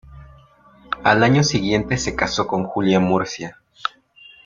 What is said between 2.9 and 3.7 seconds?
Murcia.